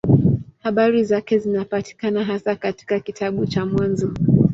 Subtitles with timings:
[0.59, 4.13] Habari zake zinapatikana hasa katika kitabu cha Mwanzo.